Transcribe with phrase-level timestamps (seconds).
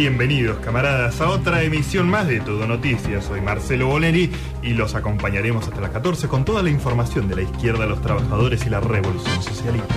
[0.00, 3.22] Bienvenidos, camaradas, a otra emisión más de Todo Noticias.
[3.26, 4.30] Soy Marcelo Boleri
[4.62, 8.64] y los acompañaremos hasta las 14 con toda la información de la izquierda, los trabajadores
[8.64, 9.96] y la revolución socialista.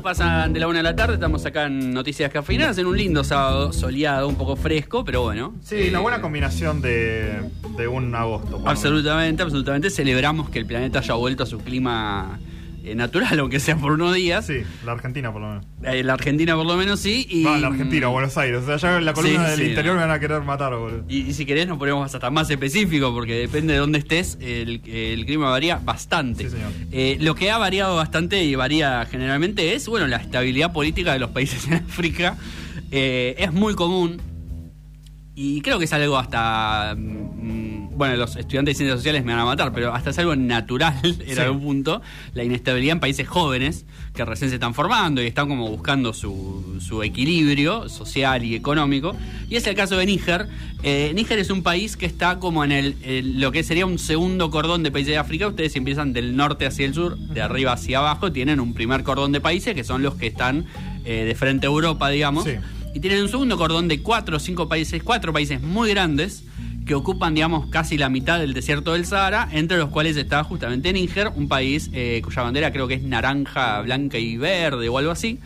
[0.00, 2.96] Minutos pasan de la una de la tarde, estamos acá en Noticias Cafeinadas en un
[2.96, 5.54] lindo sábado soleado, un poco fresco, pero bueno.
[5.62, 7.42] Sí, una buena combinación de,
[7.76, 8.62] de un agosto.
[8.64, 9.90] Absolutamente, absolutamente.
[9.90, 12.38] Celebramos que el planeta haya vuelto a su clima
[12.84, 14.46] eh, natural, aunque sea por unos días.
[14.46, 15.66] Sí, la Argentina por lo menos.
[15.84, 17.26] Eh, la Argentina por lo menos sí.
[17.28, 18.62] Y, No, la Argentina, Buenos Aires.
[18.62, 20.00] O sea, ya en la columna Sí, del sí, interior no.
[20.00, 21.04] me van a querer matar, boludo.
[21.08, 24.80] Y, y si querés nos ponemos hasta más específico, porque depende de dónde estés, el,
[24.88, 26.44] el clima varía bastante.
[26.44, 26.72] Sí, señor.
[26.92, 31.18] Eh, lo que ha variado bastante y varía generalmente es, bueno, la estabilidad política de
[31.18, 32.36] los países en África.
[32.92, 34.20] Eh, es muy común
[35.34, 36.94] y creo que es algo hasta...
[36.96, 37.69] mm,
[38.00, 40.94] bueno, los estudiantes de ciencias sociales me van a matar, pero hasta es algo natural
[41.04, 41.38] en Sí.
[41.38, 42.00] algún punto,
[42.32, 43.84] la inestabilidad en países jóvenes
[44.14, 49.14] que recién se están formando y están como buscando su, su equilibrio social y económico.
[49.50, 50.48] Y es el caso de Níger.
[50.82, 53.98] Eh, Níger es un país que está como en el, el- lo que sería un
[53.98, 55.46] segundo cordón de países de África.
[55.48, 59.30] Ustedes empiezan del norte hacia el sur, de arriba hacia abajo, tienen un primer cordón
[59.32, 60.64] de países que son los que están
[61.04, 62.44] eh, de frente a Europa, digamos.
[62.44, 62.52] Sí.
[62.94, 66.44] Y tienen un segundo cordón de cuatro o cinco países, cuatro países muy grandes
[66.86, 70.92] que ocupan, digamos, casi la mitad del desierto del Sahara, entre los cuales está justamente
[70.92, 75.10] Níger, un país eh, cuya bandera creo que es naranja, blanca y verde o algo
[75.12, 75.38] así.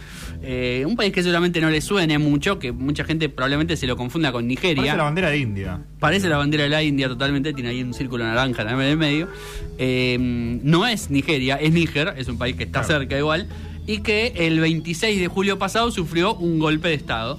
[0.43, 3.97] Eh, un país que seguramente no le suene mucho, que mucha gente probablemente se lo
[3.97, 4.77] confunda con Nigeria.
[4.83, 5.81] Parece la bandera de India.
[5.99, 8.97] Parece la bandera de la India totalmente, tiene ahí un círculo naranja también en el
[8.99, 9.29] medio.
[9.79, 13.01] Eh, no es Nigeria, es Níger, es un país que está Claro.
[13.01, 13.49] cerca igual,
[13.87, 17.39] y que el 26 de julio pasado sufrió un golpe de Estado.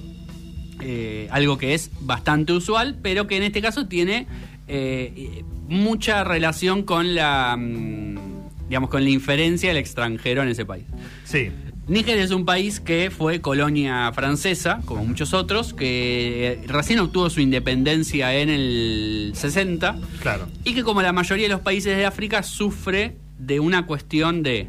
[0.80, 4.26] Eh, algo que es bastante usual, pero que en este caso tiene
[4.68, 8.16] eh, mucha relación con la, mm,
[8.68, 10.84] digamos, con la inferencia del extranjero en ese país.
[11.24, 11.50] Sí.
[11.88, 17.40] Níger es un país que fue colonia francesa, como muchos otros, que recién obtuvo su
[17.40, 20.48] independencia en el 60 Claro.
[20.64, 24.68] y que como la mayoría de los países de África sufre de una cuestión de...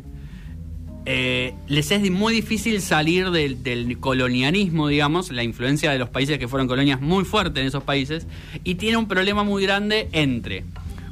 [1.10, 6.38] eh, les es muy difícil salir del, del colonialismo, digamos, la influencia de los países
[6.38, 8.28] que fueron colonias muy fuerte en esos países,
[8.66, 10.66] y tiene un problema muy grande entre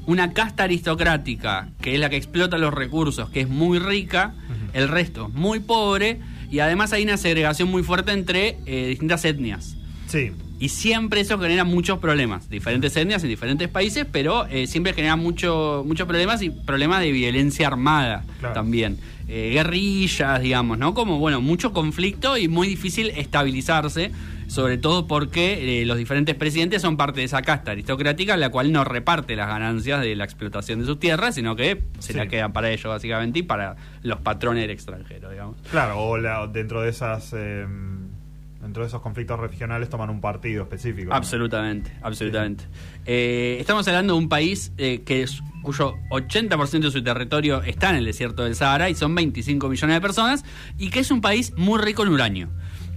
[0.06, 4.36] una casta aristocrática, que es la que explota los recursos, que es muy rica,
[4.74, 6.20] el resto muy pobre,
[6.52, 9.78] y además hay una segregación muy fuerte entre eh, distintas etnias.
[10.08, 10.32] Sí.
[10.58, 12.50] Y siempre eso genera muchos problemas.
[12.50, 17.12] Diferentes etnias en diferentes países, pero eh, siempre genera mucho, muchos problemas y problemas de
[17.12, 18.54] violencia armada Claro.
[18.56, 18.98] también.
[19.28, 20.94] Eh, guerrillas, digamos, ¿no?
[20.94, 24.12] Como, bueno, mucho conflicto y muy difícil estabilizarse,
[24.48, 28.72] sobre todo porque eh, los diferentes presidentes son parte de esa casta aristocrática, la cual
[28.72, 32.18] no reparte las ganancias de la explotación de sus tierras, sino que se Sí.
[32.18, 35.58] la quedan para ellos, básicamente, y para los patrones del extranjero, digamos.
[35.72, 37.34] Claro, o la- dentro de esas.
[38.66, 41.10] Dentro de esos conflictos regionales toman un partido específico.
[41.12, 41.16] ¿no?
[41.16, 42.66] Absolutamente, absolutamente.
[43.06, 47.90] Eh, estamos hablando de un país eh, que es- cuyo 80% de su territorio está
[47.92, 50.44] en el desierto del Sahara y son 25 millones de personas
[50.78, 52.50] y que es un país muy rico en uranio.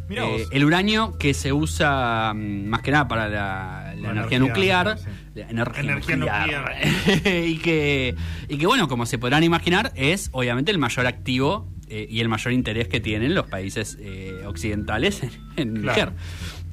[0.08, 4.10] Mirá Eh, el uranio que se usa mm, más que nada para la, la La
[4.10, 5.40] energía, energía nuclear, nuclear, sí.
[5.40, 6.72] la energía, Energía nuclear.
[7.46, 8.14] y que
[8.48, 12.28] y que bueno, como se podrán imaginar, es obviamente el mayor activo eh, y el
[12.28, 16.12] mayor interés que tienen los países eh, occidentales en, en Claro.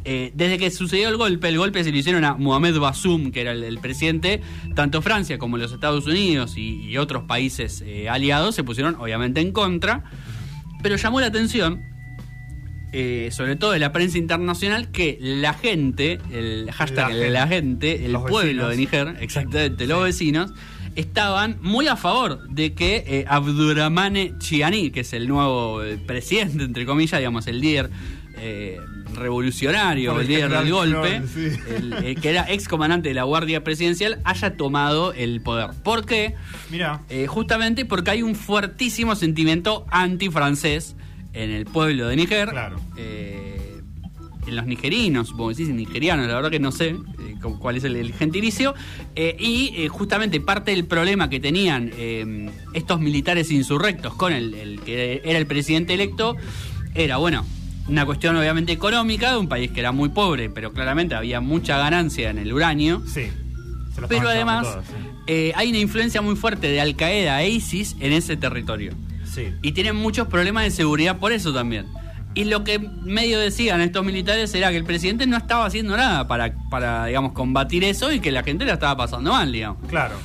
[0.07, 3.41] Eh, desde que sucedió el golpe, el golpe se lo hicieron a Mohamed Bassoum, que
[3.41, 4.39] era el, el presidente,
[4.75, 9.41] tanto Francia como los Estados Unidos y, y otros países eh, aliados se pusieron obviamente
[9.41, 10.03] en contra,
[10.83, 11.81] pero llamó la atención,
[12.93, 18.05] eh, sobre todo de la prensa internacional, que la gente, el hashtag La la gente,
[18.05, 18.69] el pueblo vecinos.
[18.69, 20.53] de Níger, exactamente, los vecinos,
[20.95, 26.63] estaban muy a favor de que eh, Abdurrahmane Chiani, que es el nuevo eh, presidente,
[26.63, 27.89] entre comillas, digamos, el líder
[28.37, 28.79] eh,
[29.13, 31.59] revolucionario, el líder del golpe, Flores, sí.
[31.75, 35.69] el- el que era ex comandante de la Guardia Presidencial, haya tomado el poder.
[35.83, 36.35] ¿Por qué?
[36.69, 37.01] Mira.
[37.09, 40.95] Eh, justamente porque hay un fuertísimo sentimiento antifrancés
[41.33, 42.49] en el pueblo de Níger.
[42.49, 42.79] Claro.
[42.97, 43.54] Eh,
[44.47, 47.83] en los nigerinos, que sí, nigerianos, la verdad que no sé eh, cu- cuál es
[47.83, 48.73] el, el gentilicio.
[49.15, 51.91] Eh, y eh, justamente parte del problema que tenían
[52.73, 56.35] estos militares insurrectos con el, el que era el presidente electo
[56.93, 57.45] era, bueno,
[57.87, 61.77] una cuestión obviamente económica de un país que era muy pobre, pero claramente había mucha
[61.77, 63.01] ganancia en el uranio.
[63.05, 63.27] Sí.
[63.95, 64.93] Se Pero además sí.
[65.27, 68.93] eh, hay una influencia muy fuerte de Al Qaeda e ISIS en ese territorio.
[69.25, 69.47] Sí.
[69.61, 71.85] Y tienen muchos problemas de seguridad por eso también.
[72.35, 76.27] Y lo que medio decían estos militares era que el presidente no estaba haciendo nada
[76.27, 79.87] para, para digamos, combatir eso y que la gente la estaba pasando mal, digamos.
[79.87, 80.15] Claro.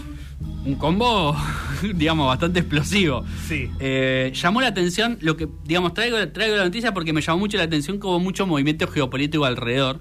[0.64, 1.36] Un combo
[1.94, 3.24] digamos, bastante explosivo.
[3.46, 3.70] Sí.
[3.78, 7.56] Eh, llamó la atención, lo que, digamos, traigo, traigo la noticia porque me llamó mucho
[7.56, 10.00] la atención que hubo mucho movimiento geopolítico alrededor.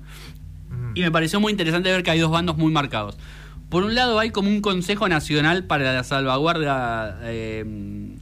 [0.69, 0.91] Mm.
[0.95, 3.17] Y me pareció muy interesante ver que hay dos bandos muy marcados.
[3.69, 8.17] Por un lado hay como un Consejo Nacional para la Salvaguardia eh,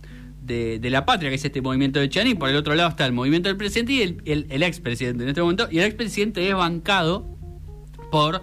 [0.48, 2.90] de, de la Patria, que es este movimiento de Chiani, y por el otro lado
[2.90, 5.68] está el movimiento del presidente y el, el, el expresidente en este momento.
[5.70, 7.28] Y el expresidente es bancado
[8.12, 8.42] por,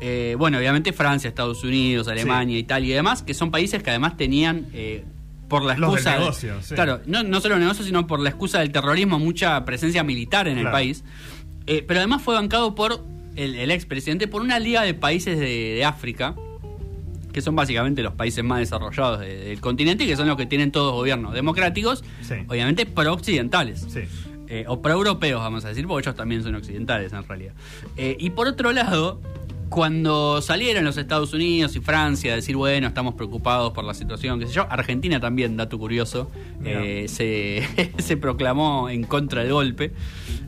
[0.00, 4.16] eh, bueno, obviamente Francia, Estados Unidos, Alemania, Italia y demás, que son países que además
[4.16, 4.66] tenían...
[4.72, 5.04] eh,
[5.48, 6.74] por la Los excusa de- negocio, sí.
[6.74, 10.58] claro no, no solo negocios sino por la excusa del terrorismo mucha presencia militar en
[10.58, 11.04] el país
[11.66, 13.02] Eh, pero además fue bancado por
[13.34, 15.46] el, el expresidente por una liga de países de,
[15.76, 16.34] de África
[17.32, 20.46] que son básicamente los países más desarrollados de- del continente y que son los que
[20.46, 22.34] tienen todos gobiernos democráticos Sí.
[22.48, 24.00] obviamente pro-occidentales Sí.
[24.48, 27.52] eh, o pro-europeos, vamos a decir, porque ellos también son occidentales en realidad.
[27.96, 29.20] Eh, y por otro lado,
[29.68, 34.38] cuando salieron los Estados Unidos y Francia a decir, bueno, estamos preocupados por la situación,
[34.40, 36.30] qué sé yo, Argentina también, dato curioso,
[36.64, 39.92] eh, se, se proclamó en contra del golpe.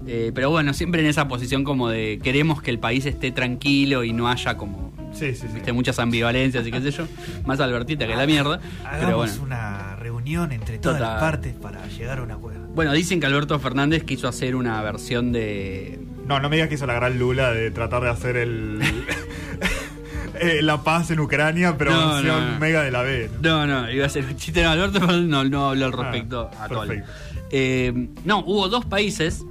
[0.07, 4.03] Eh, pero bueno, siempre en esa posición como de queremos que el país esté tranquilo
[4.05, 5.55] y no haya como Sí, sí, sí.
[5.55, 7.05] viste, muchas ambivalencias y qué sé yo,
[7.45, 8.61] más Albertita que la mierda.
[8.85, 9.33] Hagamos Pero bueno.
[9.43, 11.15] una reunión entre todas Total.
[11.15, 12.69] las partes para llegar a un acuerdo.
[12.75, 15.99] Bueno, dicen que Alberto Fernández quiso hacer una versión de
[16.31, 18.79] No, no me digas que hizo la gran lula de tratar de hacer el.
[20.41, 23.29] eh, la paz en Ucrania, pero No, versión no, mega de la B.
[23.43, 23.67] ¿no?
[23.67, 26.65] No, iba a ser un chiste de Alberto, pero no, no habló al respecto Ah,
[26.65, 26.87] a todo.
[26.87, 27.11] perfecto.
[27.51, 29.45] Eh, no, hubo dos países,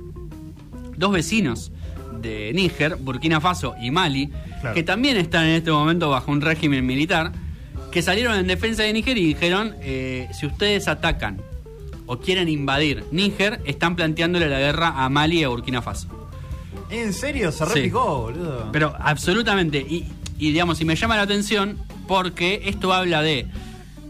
[0.96, 1.74] dos vecinos
[2.22, 4.32] de Níger, Burkina Faso y Mali,
[4.62, 4.74] Claro.
[4.74, 7.34] que también están en este momento bajo un régimen militar,
[7.92, 11.42] que salieron en defensa de Níger y dijeron, eh, si ustedes atacan
[12.06, 16.08] o quieren invadir Níger, están planteándole la guerra a Mali y a Burkina Faso.
[16.90, 17.52] ¿En serio?
[17.52, 17.72] Se Sí.
[17.76, 18.70] repicó, boludo.
[18.72, 19.80] Pero absolutamente.
[19.80, 20.06] Y,
[20.40, 21.78] y, digamos, y me llama la atención
[22.08, 23.46] porque esto habla de.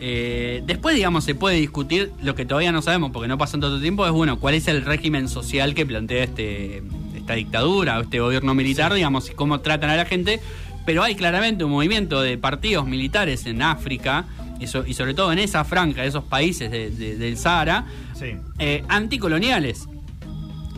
[0.02, 3.82] eh, después, digamos, se puede discutir lo que todavía no sabemos porque no pasó tanto
[3.82, 4.06] tiempo.
[4.06, 6.84] Es bueno, cuál es el régimen social que plantea este
[7.16, 10.40] esta dictadura o este gobierno militar, digamos, y cómo tratan a la gente.
[10.86, 14.26] Pero hay claramente un movimiento de partidos militares en África
[14.60, 17.86] y, so- y sobre todo en esa franja, esos países de- de- del Sahara,
[18.18, 18.38] Sí.
[18.58, 19.88] eh, anticoloniales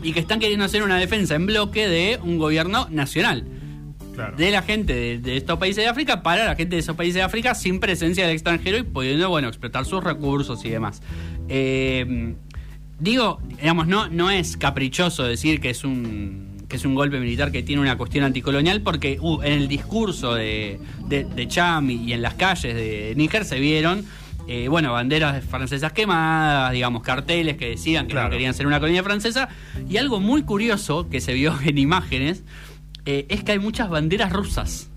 [0.02, 3.44] y que están queriendo hacer una defensa en bloque de un gobierno nacional
[4.14, 4.36] Claro.
[4.36, 7.14] de la gente de, de estos países de África para la gente de esos países
[7.14, 11.00] de África sin presencia del extranjero y pudiendo bueno explotar sus recursos y demás
[11.48, 12.34] Eh,
[13.00, 17.52] digo digamos no no es caprichoso decir que es un que es un golpe militar
[17.52, 20.78] que tiene una cuestión anticolonial porque uh, en el discurso de,
[21.08, 24.04] de, de Cham y en las calles de Níger se vieron
[24.48, 28.28] eh, bueno, banderas francesas quemadas, digamos, carteles que decían que Claro.
[28.28, 29.48] no querían ser una colonia francesa.
[29.88, 32.42] Y algo muy curioso que se vio en imágenes
[33.06, 34.88] eh, es que hay muchas banderas rusas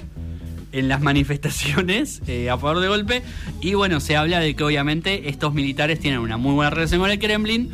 [0.72, 3.22] en las manifestaciones eh, a favor de golpe.
[3.62, 7.10] Y bueno, se habla de que obviamente estos militares tienen una muy buena relación con
[7.12, 7.72] el Kremlin.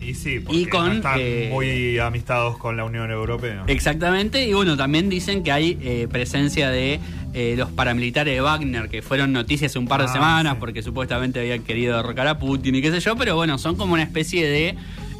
[0.00, 3.64] Y sí, porque Y con, no están eh, muy amistados con la Unión Europea.
[3.68, 7.00] Exactamente, y bueno, también dicen que hay eh, presencia de
[7.34, 10.60] eh, los paramilitares de Wagner, que fueron noticias hace un par de Ah, semanas, sí.
[10.60, 13.94] porque supuestamente habían querido derrocar a Putin y qué sé yo, pero bueno, son como
[13.94, 14.76] una especie de,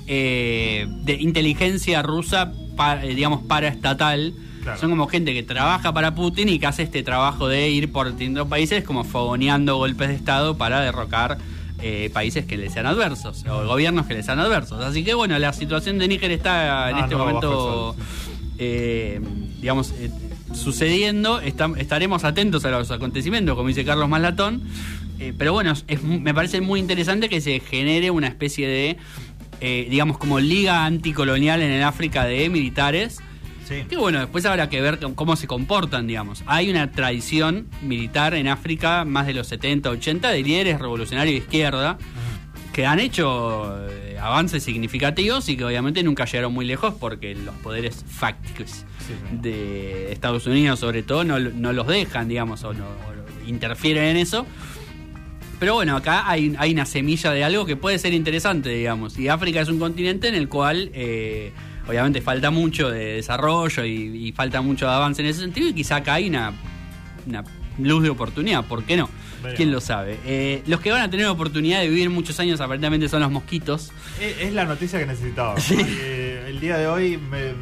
[0.06, 2.52] eh, de inteligencia rusa,
[3.02, 4.32] eh, digamos, paraestatal.
[4.62, 4.80] Claro.
[4.80, 8.08] Son como gente que trabaja para Putin y que hace este trabajo de ir por
[8.10, 11.36] distintos países como fogoneando golpes de Estado para derrocar
[11.82, 14.82] eh, países que les sean adversos o gobiernos que les sean adversos.
[14.82, 17.96] Así que bueno, la situación de Níger está en Ah, este no, momento
[18.58, 19.20] eh,
[19.60, 20.10] digamos, eh,
[20.54, 21.40] sucediendo.
[21.40, 24.62] Estaremos atentos a los acontecimientos, como dice Carlos Maslatón.
[25.18, 28.96] Eh, pero bueno, es me parece muy interesante que se genere una especie de,
[29.60, 33.20] eh, digamos, como liga anticolonial en el África de militares.
[33.66, 33.84] Sí.
[33.88, 36.42] Que bueno, después habrá que ver cómo se comportan, digamos.
[36.46, 41.38] Hay una tradición militar en África, más de los 70, 80, de líderes revolucionarios de
[41.38, 41.98] izquierda
[42.74, 43.86] que han hecho
[44.24, 49.36] avances significativos y que obviamente nunca llegaron muy lejos porque los poderes fácticos Sí, sí.
[49.42, 54.16] de Estados Unidos sobre todo no, no los dejan, digamos, o no o interfieren en
[54.16, 54.46] eso.
[55.60, 59.18] Pero bueno, acá hay, hay una semilla de algo que puede ser interesante, digamos.
[59.18, 61.52] Y África es un continente en el cual eh,
[61.86, 65.74] obviamente falta mucho de desarrollo y, y falta mucho de avance en ese sentido y
[65.74, 66.52] quizá acá hay una,
[67.26, 67.44] una
[67.78, 69.08] luz de oportunidad, ¿por qué no?
[69.56, 70.18] ¿Quién lo sabe?
[70.24, 73.92] Eh, los que van a tener oportunidad de vivir muchos años aparentemente son los mosquitos.
[74.20, 75.54] Es, es la noticia que necesitaba.
[75.70, 77.52] Eh, el día de hoy me-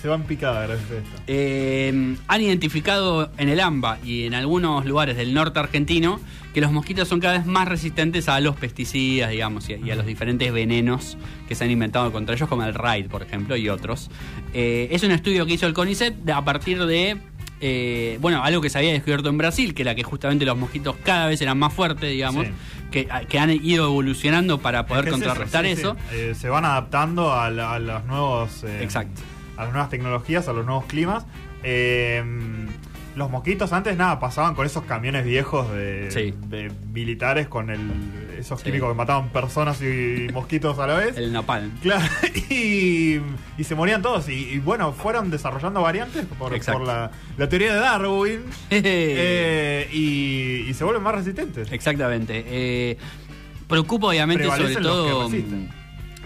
[0.00, 1.22] se van picada gracias a esto.
[1.28, 6.20] Eh, han identificado en el AMBA y en algunos lugares del norte argentino
[6.54, 9.90] que los mosquitos son cada vez más resistentes a los pesticidas, digamos, y a, y
[9.90, 11.16] a los diferentes venenos
[11.48, 14.10] que se han inventado contra ellos, como el RAID, por ejemplo, y otros.
[14.54, 17.18] Eh, es un estudio que hizo el CONICET a partir de,
[17.60, 20.96] eh, bueno, algo que se había descubierto en Brasil, que era que justamente los mosquitos
[21.02, 22.52] cada vez eran más fuertes, digamos, Sí.
[22.90, 25.96] que, que han ido evolucionando para poder Es que es contrarrestar sí, eso.
[26.10, 26.16] sí.
[26.16, 28.62] Eh, se van adaptando a, la- a los nuevos.
[28.64, 29.22] eh, Exacto.
[29.56, 31.24] A las nuevas tecnologías, a los nuevos climas.
[31.62, 32.22] Eh,
[33.16, 37.80] los mosquitos antes nada pasaban con esos camiones viejos de militares con el,
[38.38, 41.16] esos químicos que mataban personas y mosquitos a la vez.
[41.16, 41.70] El napalm.
[41.82, 42.04] Claro,
[42.50, 43.20] y,
[43.58, 44.28] y se morían todos.
[44.28, 46.52] Y, y bueno, fueron desarrollando variantes por,
[46.86, 48.40] la, la teoría de Darwin.
[48.70, 51.70] eh, y, y se vuelven más resistentes.
[51.72, 52.44] Exactamente.
[52.46, 52.96] Eh,
[53.68, 55.28] preocupa obviamente sobre Prevalecen todo.
[55.28, 55.68] mm,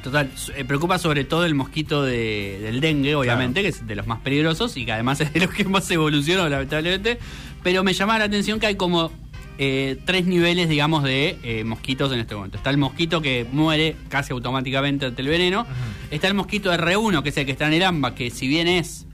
[0.03, 4.07] Total, eh, preocupa sobre todo el mosquito de- del dengue, obviamente, que es de los
[4.07, 7.19] más peligrosos y que además es de los que más evolucionó, lamentablemente.
[7.63, 9.13] Pero me llama la atención que hay como
[9.63, 12.57] eh, tres niveles, digamos, de eh, mosquitos en este momento.
[12.57, 15.67] Está el mosquito que muere casi automáticamente ante el veneno.
[16.11, 18.67] Está el mosquito R1, que es el que está en el AMBA, que si bien
[18.69, 19.07] es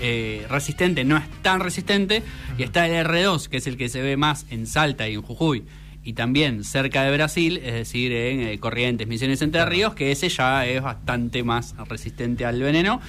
[0.00, 2.22] eh, resistente, no es tan resistente.
[2.56, 5.20] Y está el R2, que es el que se ve más en Salta y en
[5.20, 5.64] Jujuy.
[6.02, 10.64] Y también cerca de Brasil, es decir, en Corrientes, Misiones Entre Ríos, que ese ya
[10.64, 13.02] es bastante más resistente al veneno.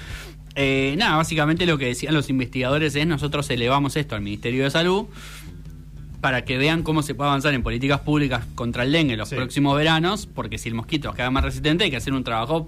[0.56, 4.70] Eh, nada, básicamente lo que decían los investigadores es nosotros elevamos esto al Ministerio de
[4.70, 5.06] Salud
[6.24, 9.28] para que vean cómo se puede avanzar en políticas públicas contra el dengue en los
[9.28, 9.34] Sí.
[9.36, 12.66] próximos veranos, porque si el mosquito queda más resistente hay que hacer un trabajo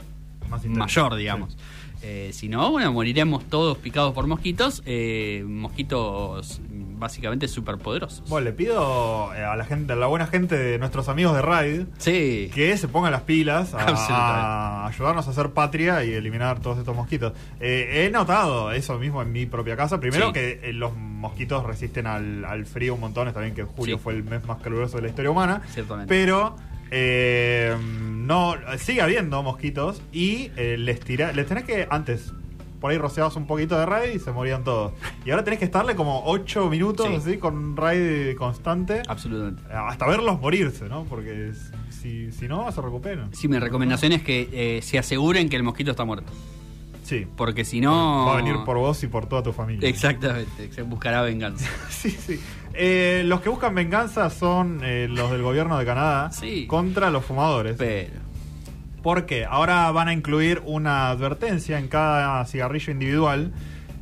[0.50, 1.56] Más mayor, digamos.
[2.02, 6.60] Eh, si no, bueno, moriremos todos picados por mosquitos, eh, mosquitos
[6.98, 8.28] básicamente superpoderosos.
[8.28, 11.42] Bueno, le pido eh, a la gente, a la buena gente de nuestros amigos de
[11.42, 12.50] Raid Sí.
[12.54, 17.32] que se pongan las pilas a, ayudarnos a hacer patria y eliminar todos estos mosquitos.
[17.60, 20.00] Eh, he notado eso mismo en mi propia casa.
[20.00, 20.32] Primero Sí.
[20.34, 23.28] que eh, los mosquitos resisten al, al frío un montón.
[23.28, 24.02] Está bien que julio Sí.
[24.02, 25.62] fue el mes más caluroso de la historia humana.
[25.72, 26.08] Ciertamente.
[26.08, 26.56] Pero
[26.90, 32.32] eh, no sigue habiendo mosquitos y eh, les tira, les tenés que antes
[32.86, 34.92] por ahí rociabas un poquito de raid y se morían todos.
[35.24, 37.14] Y ahora tenés que estarle como 8 minutos Sí.
[37.16, 39.60] así con raid constante Absolutamente.
[39.74, 41.02] hasta verlos morirse, ¿no?
[41.02, 41.50] Porque
[41.90, 43.34] si, si no, se recuperan.
[43.34, 46.30] Sí, mi recomendación es que eh, se aseguren que el mosquito está muerto.
[47.02, 47.26] Sí.
[47.36, 48.26] Porque si no.
[48.26, 49.88] Va a venir por vos y por toda tu familia.
[49.88, 51.68] Exactamente, se buscará venganza.
[51.90, 52.40] Sí, sí.
[52.72, 56.68] Eh, los que buscan venganza son eh, los del gobierno de Canadá Sí.
[56.68, 57.74] contra los fumadores.
[57.76, 58.25] Pero.
[59.06, 59.44] ¿Por qué?
[59.44, 63.52] Ahora van a incluir una advertencia en cada cigarrillo individual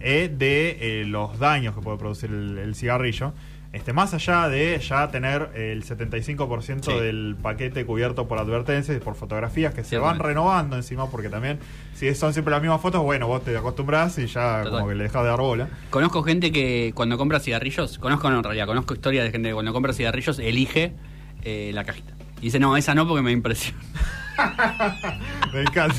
[0.01, 3.35] eh, de eh, los daños que puede producir el, el cigarrillo.
[3.75, 6.93] Este, más allá de ya tener el 75% Sí.
[6.99, 11.59] del paquete cubierto por advertencias y por fotografías que se van renovando encima, porque también,
[11.93, 14.71] si son siempre las mismas fotos, bueno, vos te acostumbras y ya Total.
[14.73, 15.69] como que le dejas de dar bola.
[15.91, 19.53] Conozco gente que cuando compra cigarrillos, conozco no, en realidad, conozco historias de gente que
[19.55, 20.95] cuando compra cigarrillos elige
[21.43, 22.15] eh, la cajita.
[22.39, 23.79] Y dice, no, esa no porque me impresiona.
[25.53, 25.97] Me encanta.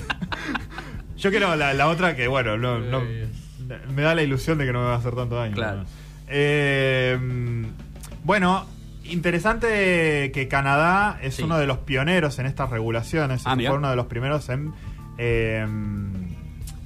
[1.18, 3.02] Yo quiero la, la otra que, bueno, no, no-
[3.94, 5.56] me da la ilusión de que no me va a hacer tanto daño.
[5.56, 5.78] Claro.
[5.80, 5.86] ¿no?
[6.28, 7.18] Eh,
[8.24, 8.66] bueno,
[9.06, 11.44] interesante que Canadá es Sí.
[11.44, 13.44] uno de los pioneros en estas regulaciones.
[13.46, 13.72] Ah, mirá.
[13.72, 14.72] fue uno de los primeros en,
[15.18, 15.66] eh,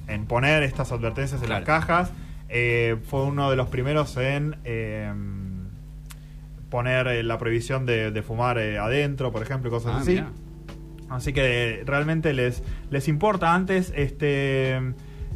[0.08, 1.64] en poner estas advertencias en Claro.
[1.66, 2.12] las cajas.
[2.48, 5.12] Eh, fue uno de los primeros en eh,
[6.70, 10.12] poner eh, la prohibición de, de fumar eh, adentro, por ejemplo, cosas Ah, así.
[10.12, 10.28] mirá.
[11.10, 13.54] Así que realmente les, les importa.
[13.54, 14.80] Antes, este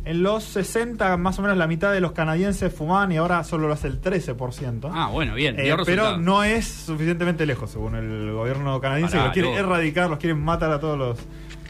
[0.07, 3.69] en los 60, más o menos la mitad de los canadienses fumaban y ahora solo
[3.69, 4.91] lo hace el 13%.
[4.93, 5.57] Ah, bueno, bien.
[5.59, 9.69] Eh, pero no es suficientemente lejos, según el gobierno canadiense, Pará, que los quiere no.
[9.73, 11.19] erradicar, los quieren matar a todos los...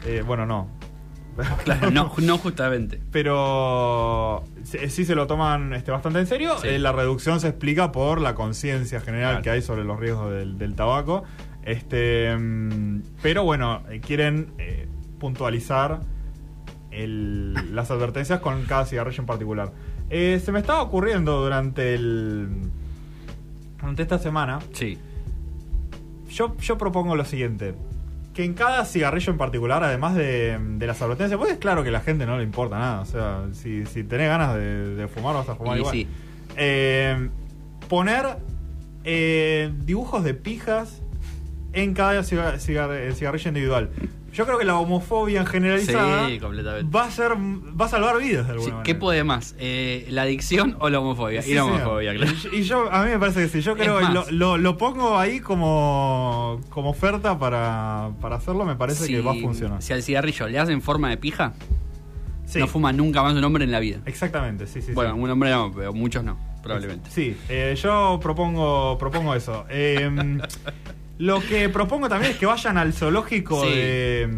[0.05, 0.67] eh, bueno, no.
[1.65, 2.99] Claro, no, no justamente.
[3.11, 6.55] Pero sí, sí se lo toman este, bastante en serio.
[6.61, 6.67] Sí.
[6.69, 9.43] Eh, la reducción se explica por la conciencia general Claro.
[9.43, 11.23] que hay sobre los riesgos del, del tabaco.
[11.65, 14.87] Este, mm, pero bueno, eh, quieren eh,
[15.19, 16.01] puntualizar
[16.91, 19.71] el- las advertencias con cada cigarrillo en particular.
[20.09, 22.47] Eh, se me estaba ocurriendo durante el
[23.79, 24.59] durante esta semana.
[24.73, 24.97] Sí.
[26.29, 27.75] Yo, yo propongo lo siguiente.
[28.33, 31.89] Que en cada cigarrillo en particular, además de, de las advertencias, pues es claro que
[31.89, 33.01] a la gente no le importa nada.
[33.01, 35.93] O sea, si, si tenés ganas de, de fumar, vas a fumar Y igual.
[35.93, 36.07] sí.
[36.57, 37.29] Eh,
[37.87, 38.37] poner
[39.03, 41.01] eh, dibujos de pijas
[41.75, 43.89] en cada ciga- cigar- eh, cigarrillo individual.
[44.33, 46.91] Yo creo que la homofobia generalizada Sí, completamente.
[46.93, 48.83] va a ser va a salvar vidas de alguna Sí, manera.
[48.83, 49.55] ¿Qué puede más?
[49.59, 51.41] Eh, ¿La adicción o la homofobia?
[51.41, 52.33] Sí, y la homofobia, claro.
[52.51, 53.61] Y, y yo, a mí me parece que sí.
[53.61, 58.65] Yo creo que lo, lo- lo pongo ahí como, como oferta para, para hacerlo.
[58.65, 59.81] Me parece que va a funcionar.
[59.81, 61.53] Si al cigarrillo le hacen forma de pija,
[62.55, 63.99] no fuma nunca más un hombre en la vida.
[64.05, 64.67] exactamente.
[64.67, 67.09] Sí, sí, bueno, un hombre no, pero muchos no, probablemente.
[67.09, 69.65] Sí, eh, yo propongo, propongo eso.
[69.69, 70.09] Eh,
[71.17, 73.69] lo que propongo también es que vayan al zoológico Sí.
[73.69, 74.29] de,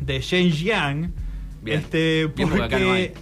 [0.00, 1.12] de Shenyang.
[1.62, 1.78] Bien.
[1.80, 3.12] Este, Bien, porque acá no hay.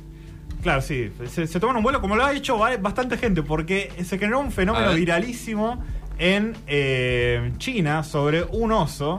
[0.63, 1.11] Claro, sí.
[1.27, 4.53] Se, se toman un vuelo como lo ha hecho bastante gente, porque se generó un
[4.53, 5.83] fenómeno viralísimo
[6.19, 9.19] en eh, China sobre un oso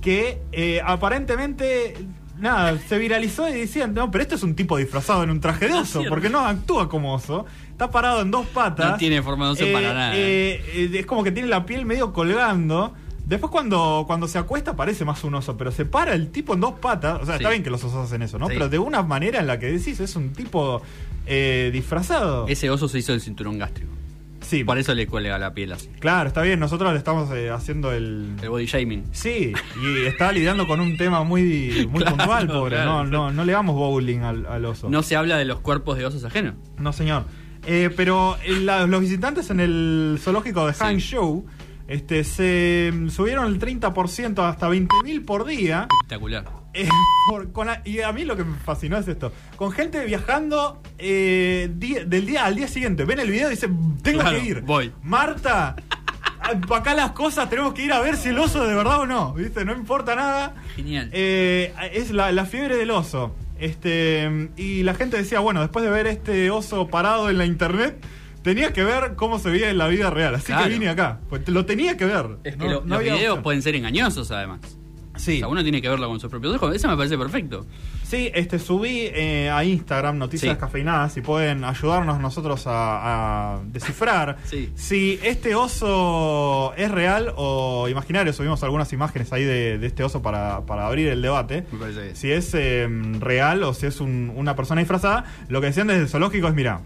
[0.00, 1.94] que eh, aparentemente
[2.38, 5.66] nada, se viralizó y decían, no, pero esto es un tipo disfrazado en un traje
[5.68, 8.92] de Ah, oso, porque no actúa como oso, está parado en dos patas.
[8.92, 10.16] No tiene forma de oso para nada.
[10.16, 12.94] eh, eh, es como que tiene la piel medio colgando.
[13.24, 16.60] Después cuando, cuando se acuesta parece más un oso, pero se para el tipo en
[16.60, 17.20] dos patas.
[17.22, 17.42] O sea, Sí.
[17.42, 18.48] está bien que los osos hacen eso, ¿no?
[18.48, 18.54] Sí.
[18.54, 20.82] Pero de una manera en la que decís, es un tipo
[21.26, 22.46] eh, disfrazado.
[22.48, 23.92] Ese oso se hizo el cinturón gástrico.
[24.58, 25.88] Sí, Por eso le cuelga la piel así.
[25.98, 26.60] claro, está bien.
[26.60, 28.36] Nosotros le estamos eh, haciendo el...
[28.42, 29.04] El body shaming.
[29.12, 32.76] Sí, y está lidiando con un tema muy, muy Claro, puntual, pobre.
[32.76, 33.04] claro.
[33.04, 34.88] No, no, no le damos bowling al, al oso.
[34.90, 36.54] No se habla de los cuerpos de osos ajenos.
[36.78, 37.24] No, señor.
[37.66, 40.80] Eh, pero eh, la- los visitantes en el zoológico de Sí.
[40.80, 41.46] Hangzhou
[41.88, 45.86] este, se mm, subieron el 30% hasta 20.000 por día.
[46.02, 46.44] Espectacular.
[46.74, 46.88] Eh,
[47.28, 49.32] por- con la- y a mí lo que me fascinó es esto.
[49.56, 53.04] Con gente viajando eh, di- del día al día siguiente.
[53.04, 54.60] Ven el video y dicen, tengo Claro, que ir.
[54.62, 54.92] voy.
[55.02, 55.76] Marta,
[56.74, 59.32] acá las cosas tenemos que ir a ver si el oso de verdad o no.
[59.34, 59.64] ¿Viste?
[59.64, 60.54] No importa nada.
[60.76, 61.10] Genial.
[61.12, 63.34] Eh, es la, la fiebre del oso.
[63.58, 68.04] Este, y la gente decía, bueno, después de ver este oso parado en la internet,
[68.42, 70.34] tenía que ver cómo se veía en la vida real.
[70.34, 70.64] Así Claro.
[70.64, 71.20] que vine acá.
[71.28, 72.38] Pues lo tenía que ver.
[72.42, 73.42] es que No- lo- no los videos opción.
[73.44, 74.58] pueden ser engañosos además.
[75.14, 75.36] Sí.
[75.36, 76.74] O sea, uno tiene que verlo con sus propios ojos.
[76.74, 77.66] Eso me parece perfecto.
[78.02, 80.58] Sí, este, subí eh, a Instagram noticias Sí.
[80.60, 84.70] cafeinadas y pueden ayudarnos nosotros a, a descifrar Sí.
[84.74, 88.32] si este oso es real o imaginario.
[88.32, 91.66] Subimos algunas imágenes ahí de, de este oso para, para abrir el debate.
[91.72, 92.16] Me parece bien.
[92.16, 92.88] Si es eh,
[93.20, 95.24] real o si es un- una persona disfrazada.
[95.48, 96.80] Lo que decían desde el zoológico es, mira,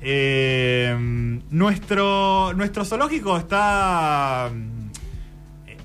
[0.00, 0.96] eh,
[1.50, 4.50] nuestro, nuestro zoológico está...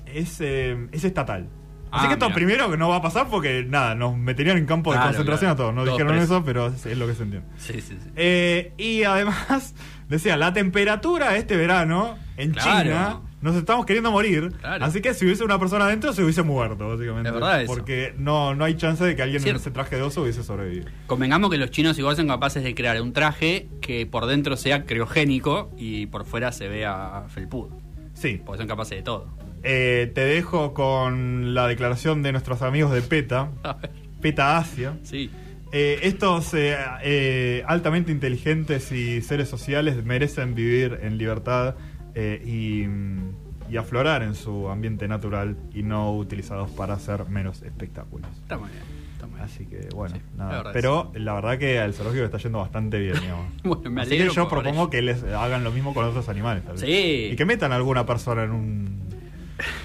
[0.06, 1.48] Es, eh, es estatal.
[1.90, 2.34] Así Ah, que esto mira.
[2.34, 5.52] primero que no va a pasar porque nada, nos meterían en campo de concentración claro.
[5.52, 5.74] a todos.
[5.74, 6.30] No Todos dijeron presos.
[6.36, 7.48] eso, pero es, es lo que se entiende.
[7.58, 8.10] Sí, sí, sí.
[8.16, 9.74] Eh, y además,
[10.08, 12.82] decía, la temperatura este verano en Claro.
[12.82, 14.52] China nos estamos queriendo morir.
[14.64, 17.28] Así que si hubiese una persona adentro se hubiese muerto, básicamente.
[17.28, 17.72] Es verdad eso.
[17.72, 20.86] Porque no, no hay chance de que alguien en ese traje de oso hubiese sobrevivido.
[21.06, 24.84] Convengamos que los chinos igual son capaces de crear un traje que por dentro sea
[24.84, 27.70] criogénico y por fuera se vea felpudo.
[28.14, 28.42] Sí.
[28.44, 29.28] Porque son capaces de todo.
[29.68, 33.50] Eh, te dejo con la declaración de nuestros amigos de PETA.
[34.20, 34.96] PETA Asia.
[35.02, 35.28] Sí.
[35.72, 41.74] Eh, estos eh, eh, altamente inteligentes y seres sociales merecen vivir en libertad
[42.14, 43.34] eh, y, mm,
[43.72, 48.28] y aflorar en su ambiente natural y no utilizados para hacer menos espectáculos.
[48.40, 48.82] Está muy bien.
[49.14, 49.44] Está muy bien.
[49.44, 50.72] Así que bueno, Sí, nada.
[50.72, 53.46] Pero la verdad que al zoológico está yendo bastante bien, digamos.
[53.64, 56.64] Bueno, me Así que yo propongo que les hagan lo mismo con otros animales.
[56.64, 56.82] tal vez.
[56.82, 57.30] Sí.
[57.32, 59.05] Y que metan a alguna persona en un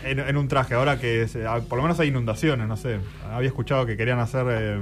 [0.03, 0.73] en, en un traje.
[0.73, 2.99] Ahora que se- ah, por lo menos hay inundaciones, no sé.
[3.31, 4.79] Había escuchado que querían hacer eh,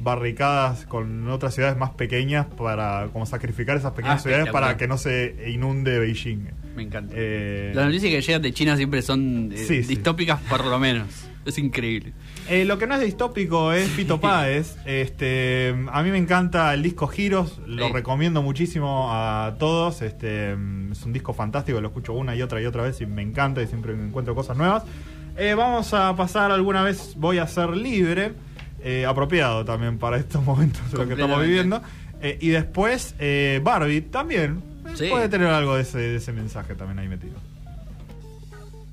[0.00, 4.86] barricadas con otras ciudades más pequeñas para como sacrificar esas pequeñas Ah, ciudades para que
[4.88, 6.48] no se inunde Beijing.
[6.76, 7.14] Me encanta.
[7.16, 9.88] Eh, Las noticias que llegan de China siempre son eh, Sí, sí.
[9.94, 11.08] distópicas por lo menos.
[11.46, 12.12] Es increíble.
[12.48, 14.76] Eh, lo que no es distópico es Fito Páez.
[14.84, 20.02] Este, a mí me encanta el disco Giros, lo recomiendo muchísimo a todos.
[20.02, 20.56] Este, es
[21.04, 23.68] un disco fantástico, lo escucho una y otra y otra vez y me encanta y
[23.68, 24.82] siempre encuentro cosas nuevas.
[25.36, 28.32] Eh, vamos a pasar alguna vez, voy a ser libre,
[28.82, 31.80] eh, apropiado también para estos momentos de lo que estamos viviendo.
[32.20, 34.62] Eh, y después eh, Barbie también.
[34.94, 35.08] Sí.
[35.08, 37.34] Puede tener algo de ese, de ese mensaje también ahí metido.